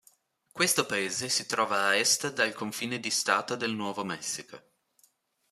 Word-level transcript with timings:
Questo 0.51 0.87
paese 0.87 1.29
si 1.29 1.45
trova 1.45 1.89
a 1.89 1.95
est 1.95 2.33
dal 2.33 2.53
confine 2.55 2.99
di 2.99 3.11
stato 3.11 3.55
del 3.55 3.75
Nuovo 3.75 4.03
Messico. 4.03 4.59